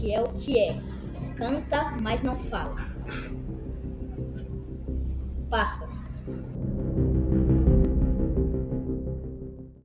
[0.00, 0.80] que é o que é.
[1.36, 2.88] Canta, mas não fala.
[5.50, 5.92] Pássaro.